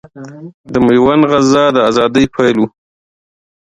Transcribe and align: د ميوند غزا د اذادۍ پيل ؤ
د 0.71 0.73
ميوند 0.85 1.23
غزا 1.31 1.63
د 1.75 1.77
اذادۍ 1.89 2.25
پيل 2.33 2.57
ؤ 2.63 2.67